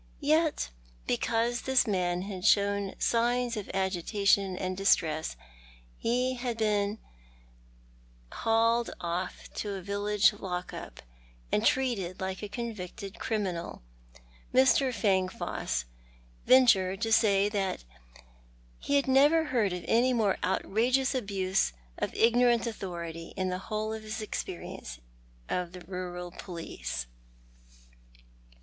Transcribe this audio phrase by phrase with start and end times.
[0.19, 0.71] Yet
[1.05, 5.35] because this man had shown signs of agitation and distress
[5.95, 6.97] he had been
[8.43, 11.03] haled off to a village lock up,
[11.51, 13.83] and treated like a convicted criminal.
[14.55, 14.91] Vlx.
[14.91, 15.85] Fangfoss
[16.47, 17.83] ventured to say that
[18.79, 23.93] he had never heard of any more outrageous abuse of ignorant authority in the whole
[23.93, 24.99] of his experience
[25.47, 27.05] of the rural police.